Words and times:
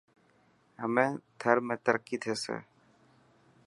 همي 0.81 1.07
ٿر 1.39 1.55
۾ 1.67 1.75
ترقي 1.85 2.17
ٿيسي. 2.21 2.55